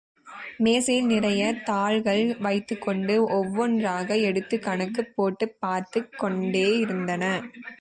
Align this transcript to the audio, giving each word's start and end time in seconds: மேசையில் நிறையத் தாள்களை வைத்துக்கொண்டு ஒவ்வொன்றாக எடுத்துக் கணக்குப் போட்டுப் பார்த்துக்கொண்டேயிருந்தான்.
மேசையில் 0.57 1.05
நிறையத் 1.05 1.65
தாள்களை 1.65 2.35
வைத்துக்கொண்டு 2.39 3.23
ஒவ்வொன்றாக 3.29 4.17
எடுத்துக் 4.21 4.61
கணக்குப் 4.61 5.15
போட்டுப் 5.15 5.55
பார்த்துக்கொண்டேயிருந்தான். 5.61 7.45